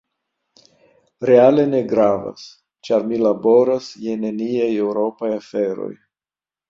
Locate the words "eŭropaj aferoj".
4.87-5.93